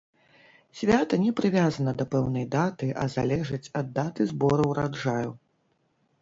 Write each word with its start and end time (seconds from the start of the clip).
Свята 0.77 1.17
не 1.25 1.33
прывязана 1.39 1.93
да 1.99 2.07
пэўнай 2.15 2.47
даты, 2.55 2.89
а 3.03 3.05
залежыць 3.17 3.71
ад 3.83 3.93
даты 3.99 4.21
збору 4.33 4.63
ўраджаю. 4.71 5.31